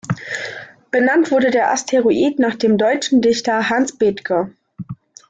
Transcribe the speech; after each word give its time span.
Benannt 0.89 1.29
wurde 1.29 1.51
der 1.51 1.71
Asteroid 1.71 2.39
nach 2.39 2.55
dem 2.55 2.79
deutschen 2.79 3.21
Dichter 3.21 3.69
Hans 3.69 3.95
Bethge. 3.99 4.51